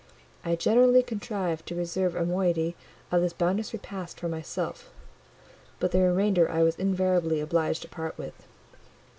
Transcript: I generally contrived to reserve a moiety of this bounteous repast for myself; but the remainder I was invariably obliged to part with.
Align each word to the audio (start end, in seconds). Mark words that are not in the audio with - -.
I 0.43 0.55
generally 0.55 1.03
contrived 1.03 1.67
to 1.67 1.75
reserve 1.75 2.15
a 2.15 2.25
moiety 2.25 2.75
of 3.11 3.21
this 3.21 3.33
bounteous 3.33 3.71
repast 3.71 4.19
for 4.19 4.27
myself; 4.27 4.89
but 5.79 5.91
the 5.91 6.01
remainder 6.01 6.49
I 6.49 6.63
was 6.63 6.73
invariably 6.77 7.39
obliged 7.39 7.83
to 7.83 7.87
part 7.87 8.17
with. 8.17 8.47